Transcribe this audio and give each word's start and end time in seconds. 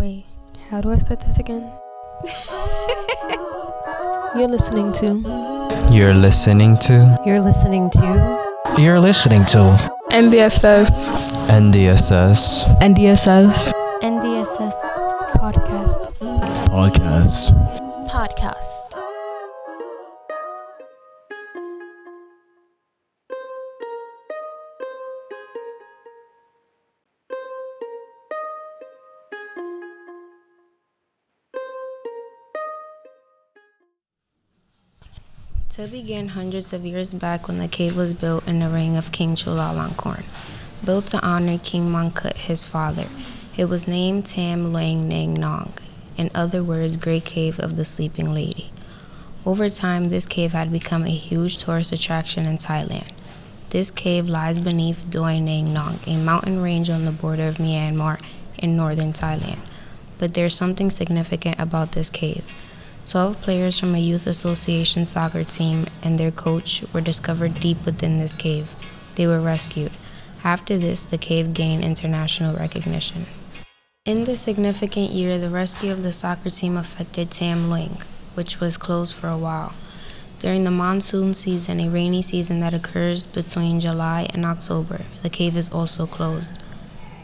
Wait, 0.00 0.24
how 0.70 0.80
do 0.80 0.90
I 0.90 0.96
start 0.96 1.20
this 1.20 1.36
again? 1.36 1.60
You're 4.34 4.48
listening 4.48 4.92
to. 4.92 5.20
You're 5.92 6.14
listening 6.14 6.78
to. 6.88 7.18
You're 7.26 7.38
listening 7.38 7.90
to. 7.90 8.54
You're 8.78 8.98
listening 8.98 9.44
to. 9.52 9.76
NDSS. 10.08 10.88
NDSS. 11.50 12.64
NDSS. 12.80 13.72
NDSS. 14.00 14.72
Podcast. 15.36 16.16
Podcast. 16.72 17.52
Podcast. 18.08 18.89
To 35.74 35.86
began 35.86 36.30
hundreds 36.30 36.72
of 36.72 36.84
years 36.84 37.14
back 37.14 37.46
when 37.46 37.58
the 37.58 37.68
cave 37.68 37.96
was 37.96 38.12
built 38.12 38.44
in 38.44 38.58
the 38.58 38.68
reign 38.68 38.96
of 38.96 39.12
King 39.12 39.36
Chulalongkorn, 39.36 40.24
built 40.84 41.06
to 41.06 41.24
honor 41.24 41.58
King 41.58 41.92
Mongkut, 41.92 42.34
his 42.36 42.66
father. 42.66 43.06
It 43.56 43.66
was 43.66 43.86
named 43.86 44.26
Tam 44.26 44.72
Luang 44.72 45.06
Nang 45.06 45.32
Nong, 45.32 45.72
in 46.16 46.28
other 46.34 46.64
words, 46.64 46.96
Great 46.96 47.24
Cave 47.24 47.60
of 47.60 47.76
the 47.76 47.84
Sleeping 47.84 48.34
Lady. 48.34 48.72
Over 49.46 49.70
time, 49.70 50.06
this 50.06 50.26
cave 50.26 50.52
had 50.54 50.72
become 50.72 51.04
a 51.04 51.10
huge 51.10 51.58
tourist 51.58 51.92
attraction 51.92 52.46
in 52.46 52.58
Thailand. 52.58 53.12
This 53.70 53.92
cave 53.92 54.28
lies 54.28 54.58
beneath 54.58 55.08
Doi 55.08 55.38
Nang 55.38 55.72
Nong, 55.72 56.00
a 56.04 56.16
mountain 56.16 56.60
range 56.60 56.90
on 56.90 57.04
the 57.04 57.12
border 57.12 57.46
of 57.46 57.58
Myanmar 57.58 58.20
in 58.58 58.76
northern 58.76 59.12
Thailand. 59.12 59.60
But 60.18 60.34
there's 60.34 60.56
something 60.56 60.90
significant 60.90 61.60
about 61.60 61.92
this 61.92 62.10
cave. 62.10 62.44
12 63.10 63.42
players 63.42 63.80
from 63.80 63.92
a 63.96 63.98
youth 63.98 64.24
association 64.28 65.04
soccer 65.04 65.42
team 65.42 65.84
and 66.00 66.16
their 66.16 66.30
coach 66.30 66.84
were 66.92 67.00
discovered 67.00 67.54
deep 67.54 67.84
within 67.84 68.18
this 68.18 68.36
cave. 68.36 68.70
They 69.16 69.26
were 69.26 69.40
rescued. 69.40 69.90
After 70.44 70.78
this, 70.78 71.04
the 71.06 71.18
cave 71.18 71.52
gained 71.52 71.82
international 71.82 72.54
recognition. 72.54 73.26
In 74.04 74.26
the 74.26 74.36
significant 74.36 75.10
year, 75.10 75.38
the 75.38 75.50
rescue 75.50 75.90
of 75.90 76.04
the 76.04 76.12
soccer 76.12 76.50
team 76.50 76.76
affected 76.76 77.32
Tam 77.32 77.68
Luang, 77.68 77.98
which 78.34 78.60
was 78.60 78.78
closed 78.78 79.16
for 79.16 79.26
a 79.26 79.36
while. 79.36 79.72
During 80.38 80.62
the 80.62 80.70
monsoon 80.70 81.34
season, 81.34 81.80
a 81.80 81.90
rainy 81.90 82.22
season 82.22 82.60
that 82.60 82.74
occurs 82.74 83.26
between 83.26 83.80
July 83.80 84.28
and 84.32 84.46
October, 84.46 85.00
the 85.24 85.30
cave 85.30 85.56
is 85.56 85.68
also 85.68 86.06
closed. 86.06 86.62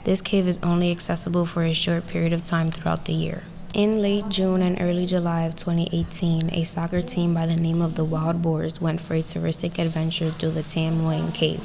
This 0.02 0.20
cave 0.20 0.48
is 0.48 0.58
only 0.64 0.90
accessible 0.90 1.46
for 1.46 1.62
a 1.62 1.72
short 1.72 2.08
period 2.08 2.32
of 2.32 2.42
time 2.42 2.72
throughout 2.72 3.04
the 3.04 3.12
year. 3.12 3.44
In 3.76 4.00
late 4.00 4.30
June 4.30 4.62
and 4.62 4.80
early 4.80 5.04
July 5.04 5.42
of 5.42 5.54
2018, 5.54 6.48
a 6.54 6.64
soccer 6.64 7.02
team 7.02 7.34
by 7.34 7.44
the 7.44 7.56
name 7.56 7.82
of 7.82 7.92
the 7.92 8.06
Wild 8.06 8.40
Boars 8.40 8.80
went 8.80 9.02
for 9.02 9.12
a 9.12 9.22
touristic 9.22 9.78
adventure 9.78 10.30
through 10.30 10.52
the 10.52 10.62
Tam 10.62 11.02
Luang 11.02 11.30
Cave, 11.30 11.60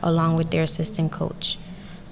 along 0.00 0.36
with 0.36 0.52
their 0.52 0.62
assistant 0.62 1.10
coach. 1.10 1.58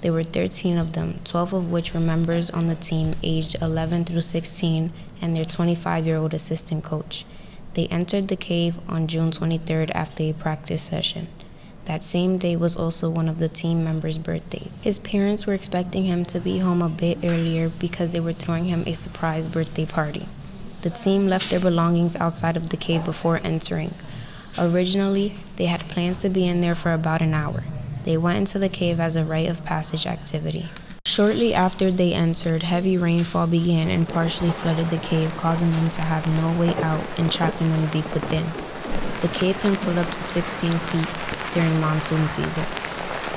There 0.01 0.11
were 0.11 0.23
13 0.23 0.77
of 0.77 0.91
them, 0.91 1.21
12 1.23 1.53
of 1.53 1.71
which 1.71 1.93
were 1.93 2.01
members 2.01 2.49
on 2.49 2.67
the 2.67 2.75
team 2.75 3.15
aged 3.23 3.55
11 3.61 4.03
through 4.03 4.19
16 4.19 4.91
and 5.21 5.33
their 5.33 5.45
25 5.45 6.05
year 6.05 6.17
old 6.17 6.33
assistant 6.33 6.83
coach. 6.83 7.23
They 7.73 7.87
entered 7.87 8.27
the 8.27 8.35
cave 8.35 8.79
on 8.89 9.07
June 9.07 9.31
23rd 9.31 9.91
after 9.95 10.23
a 10.23 10.33
practice 10.33 10.81
session. 10.81 11.29
That 11.87 12.03
same 12.03 12.37
day 12.37 12.57
was 12.57 12.75
also 12.75 13.09
one 13.09 13.29
of 13.29 13.37
the 13.37 13.47
team 13.47 13.81
members' 13.81 14.17
birthdays. 14.17 14.77
His 14.83 14.99
parents 14.99 15.47
were 15.47 15.53
expecting 15.53 16.03
him 16.03 16.25
to 16.25 16.41
be 16.41 16.57
home 16.57 16.81
a 16.81 16.89
bit 16.89 17.19
earlier 17.23 17.69
because 17.69 18.11
they 18.11 18.19
were 18.19 18.33
throwing 18.33 18.65
him 18.65 18.83
a 18.85 18.91
surprise 18.91 19.47
birthday 19.47 19.85
party. 19.85 20.25
The 20.81 20.89
team 20.89 21.29
left 21.29 21.49
their 21.49 21.61
belongings 21.61 22.17
outside 22.17 22.57
of 22.57 22.71
the 22.71 22.75
cave 22.75 23.05
before 23.05 23.39
entering. 23.41 23.93
Originally, 24.59 25.35
they 25.55 25.67
had 25.67 25.87
plans 25.87 26.21
to 26.23 26.29
be 26.29 26.45
in 26.45 26.59
there 26.59 26.75
for 26.75 26.91
about 26.91 27.21
an 27.21 27.33
hour. 27.33 27.63
They 28.03 28.17
went 28.17 28.39
into 28.39 28.59
the 28.59 28.67
cave 28.67 28.99
as 28.99 29.15
a 29.15 29.23
rite 29.23 29.47
of 29.47 29.63
passage 29.63 30.05
activity. 30.05 30.65
Shortly 31.05 31.53
after 31.53 31.89
they 31.89 32.13
entered, 32.13 32.63
heavy 32.63 32.97
rainfall 32.97 33.47
began 33.47 33.87
and 33.87 34.09
partially 34.09 34.51
flooded 34.51 34.89
the 34.89 34.97
cave, 34.97 35.33
causing 35.37 35.71
them 35.71 35.89
to 35.91 36.01
have 36.01 36.27
no 36.27 36.59
way 36.59 36.75
out 36.83 37.05
and 37.17 37.31
trapping 37.31 37.69
them 37.69 37.87
deep 37.87 38.13
within. 38.13 38.43
The 39.21 39.33
cave 39.33 39.57
can 39.59 39.77
fill 39.77 39.97
up 39.97 40.07
to 40.07 40.13
16 40.13 40.69
feet 40.69 41.36
during 41.57 41.81
monsoon 41.81 42.29
season. 42.29 42.65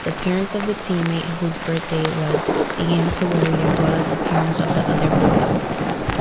The 0.04 0.12
parents 0.20 0.54
of 0.54 0.66
the 0.66 0.74
teammate 0.74 1.24
whose 1.40 1.56
birthday 1.64 2.00
it 2.00 2.16
was 2.28 2.52
began 2.76 3.10
to 3.16 3.24
worry 3.24 3.62
as 3.64 3.78
well 3.78 3.94
as 3.96 4.10
the 4.10 4.16
parents 4.28 4.60
of 4.60 4.68
the 4.68 4.84
other 4.84 5.08
boys. 5.24 5.54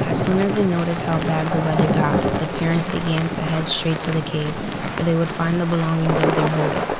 As 0.07 0.23
soon 0.23 0.39
as 0.39 0.55
they 0.55 0.63
noticed 0.63 1.03
how 1.03 1.19
bad 1.19 1.51
the 1.51 1.59
weather 1.59 1.91
got, 1.93 2.21
the 2.39 2.57
parents 2.57 2.87
began 2.87 3.27
to 3.27 3.41
head 3.41 3.67
straight 3.67 3.99
to 3.99 4.11
the 4.11 4.21
cave 4.21 4.47
where 4.95 5.03
they 5.03 5.15
would 5.15 5.27
find 5.27 5.59
the 5.59 5.65
belongings 5.65 6.17
of 6.23 6.33
their 6.35 6.47
boys. 6.55 6.95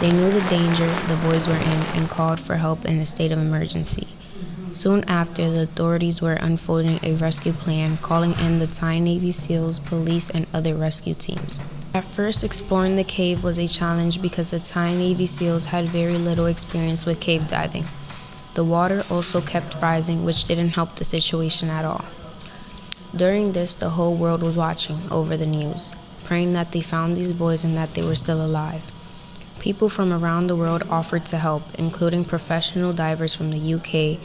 They 0.00 0.10
knew 0.10 0.30
the 0.30 0.48
danger 0.48 0.88
the 1.08 1.20
boys 1.28 1.46
were 1.46 1.60
in 1.60 1.82
and 1.94 2.08
called 2.08 2.40
for 2.40 2.56
help 2.56 2.86
in 2.86 2.98
a 2.98 3.04
state 3.04 3.32
of 3.32 3.38
emergency. 3.38 4.08
Soon 4.72 5.04
after, 5.04 5.50
the 5.50 5.64
authorities 5.64 6.22
were 6.22 6.40
unfolding 6.40 6.98
a 7.02 7.14
rescue 7.16 7.52
plan, 7.52 7.98
calling 7.98 8.32
in 8.38 8.58
the 8.58 8.66
Thai 8.66 9.00
Navy 9.00 9.32
SEALs, 9.32 9.78
police, 9.78 10.30
and 10.30 10.46
other 10.54 10.74
rescue 10.74 11.12
teams. 11.12 11.60
At 11.92 12.04
first, 12.04 12.44
exploring 12.44 12.94
the 12.94 13.02
cave 13.02 13.42
was 13.42 13.58
a 13.58 13.66
challenge 13.66 14.22
because 14.22 14.52
the 14.52 14.60
Thai 14.60 14.94
Navy 14.94 15.26
SEALs 15.26 15.66
had 15.66 15.86
very 15.86 16.18
little 16.18 16.46
experience 16.46 17.04
with 17.04 17.18
cave 17.18 17.48
diving. 17.48 17.84
The 18.54 18.62
water 18.62 19.02
also 19.10 19.40
kept 19.40 19.82
rising, 19.82 20.24
which 20.24 20.44
didn't 20.44 20.70
help 20.70 20.96
the 20.96 21.04
situation 21.04 21.68
at 21.68 21.84
all. 21.84 22.04
During 23.14 23.52
this, 23.52 23.74
the 23.74 23.90
whole 23.90 24.14
world 24.14 24.40
was 24.40 24.56
watching 24.56 25.00
over 25.10 25.36
the 25.36 25.46
news, 25.46 25.96
praying 26.22 26.52
that 26.52 26.70
they 26.70 26.80
found 26.80 27.16
these 27.16 27.32
boys 27.32 27.64
and 27.64 27.76
that 27.76 27.94
they 27.94 28.02
were 28.02 28.14
still 28.14 28.44
alive. 28.44 28.92
People 29.58 29.88
from 29.88 30.12
around 30.12 30.46
the 30.46 30.56
world 30.56 30.84
offered 30.88 31.26
to 31.26 31.38
help, 31.38 31.64
including 31.76 32.24
professional 32.24 32.92
divers 32.92 33.34
from 33.34 33.50
the 33.50 33.74
UK, 33.74 34.20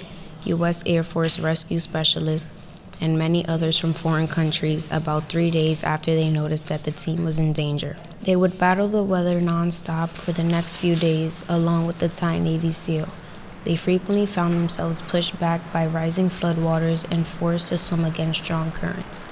U.S. 0.45 0.83
Air 0.85 1.01
Force 1.01 1.39
rescue 1.39 1.79
specialists, 1.79 2.47
and 2.99 3.17
many 3.17 3.45
others 3.47 3.77
from 3.77 3.93
foreign 3.93 4.27
countries 4.27 4.91
about 4.91 5.23
three 5.23 5.51
days 5.51 5.83
after 5.83 6.13
they 6.13 6.29
noticed 6.29 6.67
that 6.67 6.83
the 6.83 6.91
team 6.91 7.23
was 7.23 7.39
in 7.39 7.53
danger. 7.53 7.97
They 8.23 8.35
would 8.35 8.57
battle 8.57 8.87
the 8.87 9.03
weather 9.03 9.39
nonstop 9.39 10.09
for 10.09 10.31
the 10.31 10.43
next 10.43 10.77
few 10.77 10.95
days, 10.95 11.45
along 11.47 11.87
with 11.87 11.99
the 11.99 12.09
Thai 12.09 12.39
Navy 12.39 12.71
SEAL. 12.71 13.07
They 13.65 13.75
frequently 13.75 14.25
found 14.25 14.53
themselves 14.53 15.01
pushed 15.01 15.39
back 15.39 15.61
by 15.73 15.87
rising 15.87 16.29
floodwaters 16.29 17.09
and 17.11 17.25
forced 17.25 17.69
to 17.69 17.77
swim 17.77 18.05
against 18.05 18.43
strong 18.43 18.71
currents. 18.71 19.25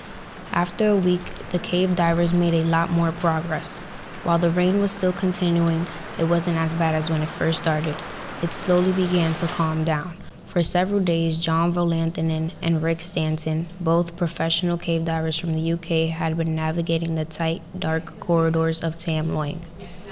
After 0.51 0.89
a 0.89 0.97
week, 0.97 1.23
the 1.49 1.59
cave 1.59 1.95
divers 1.95 2.33
made 2.33 2.53
a 2.53 2.63
lot 2.63 2.89
more 2.89 3.11
progress. 3.11 3.79
While 4.23 4.39
the 4.39 4.49
rain 4.49 4.79
was 4.79 4.91
still 4.91 5.13
continuing, 5.13 5.85
it 6.17 6.25
wasn't 6.25 6.57
as 6.57 6.73
bad 6.73 6.95
as 6.95 7.09
when 7.09 7.21
it 7.21 7.27
first 7.27 7.61
started. 7.61 7.95
It 8.41 8.53
slowly 8.53 8.91
began 8.91 9.33
to 9.35 9.47
calm 9.47 9.83
down. 9.83 10.15
For 10.53 10.61
several 10.61 10.99
days, 10.99 11.37
John 11.37 11.73
Volanthen 11.73 12.51
and 12.61 12.83
Rick 12.83 13.01
Stanton, 13.01 13.65
both 13.81 14.15
professional 14.15 14.77
cave 14.77 15.03
divers 15.03 15.39
from 15.39 15.55
the 15.55 15.73
UK, 15.73 16.15
had 16.15 16.37
been 16.37 16.55
navigating 16.55 17.15
the 17.15 17.25
tight, 17.25 17.63
dark 17.79 18.19
corridors 18.19 18.83
of 18.83 18.95
Tam 18.95 19.33
Luang, 19.33 19.61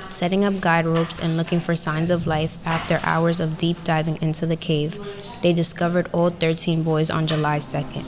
setting 0.10 0.44
up 0.44 0.60
guide 0.60 0.88
ropes 0.88 1.20
and 1.20 1.38
looking 1.38 1.60
for 1.60 1.76
signs 1.76 2.10
of 2.10 2.26
life. 2.26 2.58
After 2.66 3.00
hours 3.04 3.40
of 3.40 3.60
deep 3.60 3.84
diving 3.84 4.18
into 4.20 4.48
the 4.48 4.56
cave, 4.56 4.98
they 5.44 5.54
discovered 5.54 6.10
all 6.12 6.32
13 6.32 6.82
boys 6.82 7.12
on 7.12 7.28
July 7.28 7.60
2nd. 7.60 8.04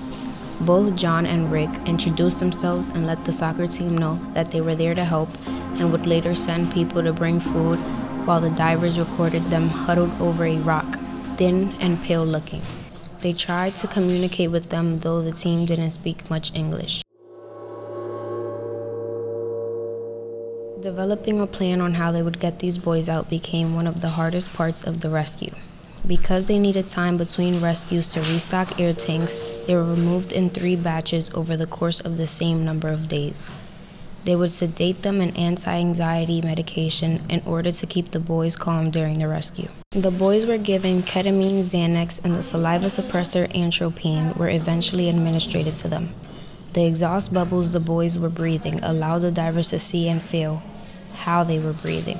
Both 0.65 0.95
John 0.95 1.27
and 1.27 1.51
Rick 1.51 1.69
introduced 1.85 2.39
themselves 2.39 2.87
and 2.87 3.05
let 3.05 3.25
the 3.25 3.31
soccer 3.31 3.67
team 3.67 3.95
know 3.95 4.19
that 4.33 4.49
they 4.49 4.59
were 4.59 4.73
there 4.73 4.95
to 4.95 5.05
help 5.05 5.29
and 5.45 5.91
would 5.91 6.07
later 6.07 6.33
send 6.33 6.73
people 6.73 7.03
to 7.03 7.13
bring 7.13 7.39
food 7.39 7.77
while 8.25 8.41
the 8.41 8.49
divers 8.49 8.97
recorded 8.97 9.43
them 9.51 9.69
huddled 9.69 10.19
over 10.19 10.45
a 10.45 10.57
rock 10.57 10.97
thin 11.37 11.73
and 11.79 12.01
pale 12.01 12.25
looking. 12.25 12.61
They 13.21 13.33
tried 13.33 13.75
to 13.75 13.87
communicate 13.87 14.51
with 14.51 14.69
them, 14.69 14.99
though 14.99 15.21
the 15.21 15.31
team 15.31 15.65
didn't 15.65 15.91
speak 15.91 16.29
much 16.29 16.53
English. 16.53 17.03
Developing 20.81 21.39
a 21.39 21.47
plan 21.47 21.79
on 21.79 21.93
how 21.93 22.11
they 22.11 22.21
would 22.21 22.39
get 22.39 22.59
these 22.59 22.77
boys 22.77 23.07
out 23.07 23.29
became 23.29 23.73
one 23.73 23.87
of 23.87 24.01
the 24.01 24.09
hardest 24.09 24.53
parts 24.53 24.83
of 24.83 24.99
the 24.99 25.09
rescue. 25.09 25.51
Because 26.05 26.47
they 26.47 26.59
needed 26.59 26.89
time 26.89 27.15
between 27.15 27.61
rescues 27.61 28.09
to 28.09 28.19
restock 28.19 28.77
air 28.77 28.93
tanks, 28.93 29.39
they 29.65 29.75
were 29.75 29.85
removed 29.85 30.33
in 30.33 30.49
three 30.49 30.75
batches 30.75 31.29
over 31.33 31.55
the 31.55 31.65
course 31.65 32.01
of 32.01 32.17
the 32.17 32.27
same 32.27 32.65
number 32.65 32.89
of 32.89 33.07
days. 33.07 33.47
They 34.25 34.35
would 34.35 34.51
sedate 34.51 35.01
them 35.01 35.19
in 35.19 35.35
anti 35.35 35.75
anxiety 35.75 36.41
medication 36.41 37.21
in 37.29 37.41
order 37.45 37.71
to 37.71 37.85
keep 37.85 38.11
the 38.11 38.19
boys 38.19 38.55
calm 38.55 38.89
during 38.89 39.19
the 39.19 39.27
rescue. 39.27 39.69
The 39.91 40.11
boys 40.11 40.45
were 40.45 40.57
given 40.57 41.03
ketamine, 41.03 41.61
Xanax, 41.61 42.23
and 42.23 42.33
the 42.33 42.43
saliva 42.43 42.87
suppressor 42.87 43.47
atropine 43.53 44.33
were 44.35 44.49
eventually 44.49 45.09
administered 45.09 45.75
to 45.75 45.87
them. 45.87 46.09
The 46.73 46.85
exhaust 46.85 47.33
bubbles 47.33 47.73
the 47.73 47.79
boys 47.79 48.17
were 48.17 48.29
breathing 48.29 48.79
allowed 48.81 49.19
the 49.19 49.31
divers 49.31 49.69
to 49.69 49.79
see 49.79 50.07
and 50.07 50.21
feel 50.21 50.63
how 51.13 51.43
they 51.43 51.59
were 51.59 51.73
breathing. 51.73 52.19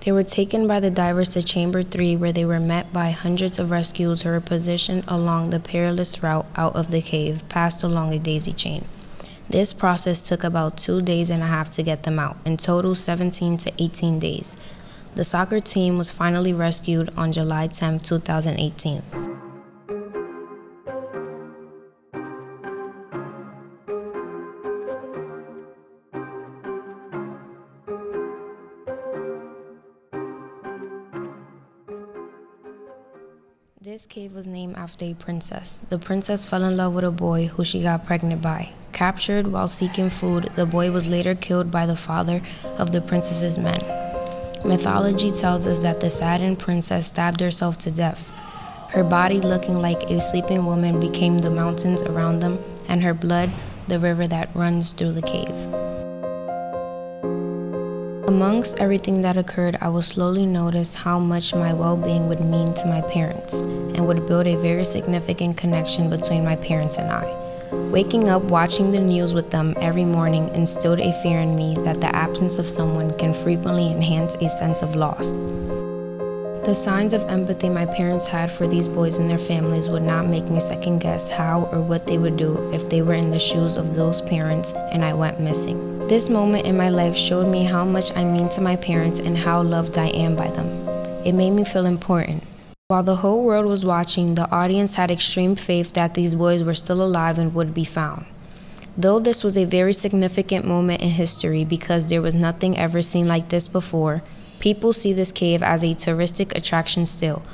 They 0.00 0.12
were 0.12 0.22
taken 0.24 0.66
by 0.66 0.80
the 0.80 0.90
divers 0.90 1.28
to 1.30 1.42
Chamber 1.42 1.82
3, 1.82 2.16
where 2.16 2.32
they 2.32 2.44
were 2.44 2.60
met 2.60 2.92
by 2.92 3.10
hundreds 3.10 3.58
of 3.58 3.70
rescuers 3.70 4.22
who 4.22 4.30
were 4.30 4.40
positioned 4.40 5.04
along 5.06 5.50
the 5.50 5.60
perilous 5.60 6.22
route 6.22 6.46
out 6.56 6.74
of 6.74 6.90
the 6.90 7.02
cave, 7.02 7.46
passed 7.48 7.82
along 7.82 8.12
a 8.12 8.18
daisy 8.18 8.52
chain. 8.52 8.84
This 9.50 9.72
process 9.72 10.20
took 10.28 10.44
about 10.44 10.76
two 10.76 11.02
days 11.02 11.28
and 11.28 11.42
a 11.42 11.46
half 11.46 11.70
to 11.70 11.82
get 11.82 12.04
them 12.04 12.20
out, 12.20 12.36
in 12.44 12.56
total 12.56 12.94
17 12.94 13.56
to 13.56 13.72
18 13.82 14.20
days. 14.20 14.56
The 15.16 15.24
soccer 15.24 15.58
team 15.58 15.98
was 15.98 16.12
finally 16.12 16.52
rescued 16.52 17.10
on 17.16 17.32
July 17.32 17.66
10, 17.66 17.98
2018. 17.98 19.02
This 33.80 34.06
cave 34.06 34.32
was 34.32 34.46
named 34.46 34.76
after 34.76 35.06
a 35.06 35.14
princess. 35.14 35.78
The 35.88 35.98
princess 35.98 36.46
fell 36.46 36.62
in 36.62 36.76
love 36.76 36.94
with 36.94 37.02
a 37.02 37.10
boy 37.10 37.46
who 37.48 37.64
she 37.64 37.82
got 37.82 38.06
pregnant 38.06 38.42
by. 38.42 38.72
Captured 39.00 39.46
while 39.46 39.66
seeking 39.66 40.10
food, 40.10 40.48
the 40.56 40.66
boy 40.66 40.90
was 40.90 41.08
later 41.08 41.34
killed 41.34 41.70
by 41.70 41.86
the 41.86 41.96
father 41.96 42.42
of 42.76 42.92
the 42.92 43.00
princess's 43.00 43.56
men. 43.56 43.80
Mythology 44.62 45.30
tells 45.30 45.66
us 45.66 45.78
that 45.78 46.00
the 46.00 46.10
saddened 46.10 46.58
princess 46.58 47.06
stabbed 47.06 47.40
herself 47.40 47.78
to 47.78 47.90
death. 47.90 48.28
Her 48.90 49.02
body, 49.02 49.40
looking 49.40 49.78
like 49.78 50.02
a 50.10 50.20
sleeping 50.20 50.66
woman, 50.66 51.00
became 51.00 51.38
the 51.38 51.50
mountains 51.50 52.02
around 52.02 52.40
them, 52.40 52.58
and 52.88 53.02
her 53.02 53.14
blood, 53.14 53.50
the 53.88 53.98
river 53.98 54.26
that 54.26 54.54
runs 54.54 54.92
through 54.92 55.12
the 55.12 55.22
cave. 55.22 55.56
Amongst 58.28 58.80
everything 58.80 59.22
that 59.22 59.38
occurred, 59.38 59.78
I 59.80 59.88
will 59.88 60.02
slowly 60.02 60.44
notice 60.44 60.94
how 60.94 61.18
much 61.18 61.54
my 61.54 61.72
well 61.72 61.96
being 61.96 62.28
would 62.28 62.40
mean 62.40 62.74
to 62.74 62.86
my 62.86 63.00
parents 63.00 63.62
and 63.62 64.06
would 64.06 64.26
build 64.26 64.46
a 64.46 64.56
very 64.56 64.84
significant 64.84 65.56
connection 65.56 66.10
between 66.10 66.44
my 66.44 66.56
parents 66.56 66.98
and 66.98 67.10
I. 67.10 67.39
Waking 67.72 68.28
up 68.28 68.42
watching 68.42 68.90
the 68.90 68.98
news 68.98 69.32
with 69.32 69.52
them 69.52 69.74
every 69.80 70.04
morning 70.04 70.48
instilled 70.56 70.98
a 70.98 71.12
fear 71.22 71.38
in 71.38 71.54
me 71.54 71.76
that 71.84 72.00
the 72.00 72.14
absence 72.14 72.58
of 72.58 72.68
someone 72.68 73.16
can 73.16 73.32
frequently 73.32 73.88
enhance 73.92 74.34
a 74.36 74.48
sense 74.48 74.82
of 74.82 74.96
loss. 74.96 75.36
The 76.66 76.74
signs 76.74 77.12
of 77.12 77.22
empathy 77.30 77.68
my 77.68 77.86
parents 77.86 78.26
had 78.26 78.50
for 78.50 78.66
these 78.66 78.88
boys 78.88 79.18
and 79.18 79.30
their 79.30 79.38
families 79.38 79.88
would 79.88 80.02
not 80.02 80.26
make 80.26 80.48
me 80.50 80.58
second 80.58 80.98
guess 80.98 81.28
how 81.28 81.68
or 81.72 81.80
what 81.80 82.08
they 82.08 82.18
would 82.18 82.36
do 82.36 82.72
if 82.72 82.90
they 82.90 83.02
were 83.02 83.14
in 83.14 83.30
the 83.30 83.38
shoes 83.38 83.76
of 83.76 83.94
those 83.94 84.20
parents 84.20 84.72
and 84.72 85.04
I 85.04 85.14
went 85.14 85.38
missing. 85.38 86.08
This 86.08 86.28
moment 86.28 86.66
in 86.66 86.76
my 86.76 86.88
life 86.88 87.16
showed 87.16 87.46
me 87.46 87.62
how 87.62 87.84
much 87.84 88.16
I 88.16 88.24
mean 88.24 88.48
to 88.50 88.60
my 88.60 88.74
parents 88.74 89.20
and 89.20 89.38
how 89.38 89.62
loved 89.62 89.96
I 89.96 90.08
am 90.08 90.34
by 90.34 90.50
them. 90.50 90.66
It 91.24 91.34
made 91.34 91.52
me 91.52 91.64
feel 91.64 91.86
important. 91.86 92.42
While 92.90 93.04
the 93.04 93.22
whole 93.22 93.44
world 93.44 93.66
was 93.66 93.84
watching, 93.84 94.34
the 94.34 94.50
audience 94.50 94.96
had 94.96 95.12
extreme 95.12 95.54
faith 95.54 95.92
that 95.92 96.14
these 96.14 96.34
boys 96.34 96.64
were 96.64 96.74
still 96.74 97.00
alive 97.00 97.38
and 97.38 97.54
would 97.54 97.72
be 97.72 97.84
found. 97.84 98.26
Though 98.98 99.20
this 99.20 99.44
was 99.44 99.56
a 99.56 99.64
very 99.64 99.92
significant 99.92 100.64
moment 100.64 101.00
in 101.00 101.10
history 101.10 101.64
because 101.64 102.06
there 102.06 102.20
was 102.20 102.34
nothing 102.34 102.76
ever 102.76 103.00
seen 103.00 103.28
like 103.28 103.50
this 103.50 103.68
before, 103.68 104.24
people 104.58 104.92
see 104.92 105.12
this 105.12 105.30
cave 105.30 105.62
as 105.62 105.84
a 105.84 105.94
touristic 105.94 106.52
attraction 106.56 107.06
still, 107.06 107.44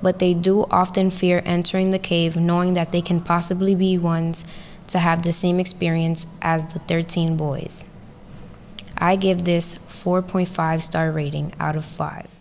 but 0.00 0.20
they 0.20 0.32
do 0.32 0.64
often 0.70 1.10
fear 1.10 1.42
entering 1.44 1.90
the 1.90 1.98
cave 1.98 2.38
knowing 2.38 2.72
that 2.72 2.90
they 2.90 3.02
can 3.02 3.20
possibly 3.20 3.74
be 3.74 3.98
ones 3.98 4.42
to 4.86 5.00
have 5.00 5.22
the 5.22 5.32
same 5.32 5.60
experience 5.60 6.26
as 6.40 6.72
the 6.72 6.78
13 6.78 7.36
boys. 7.36 7.84
I 8.96 9.16
give 9.16 9.44
this 9.44 9.74
4.5 9.90 10.80
star 10.80 11.12
rating 11.12 11.52
out 11.60 11.76
of 11.76 11.84
5. 11.84 12.37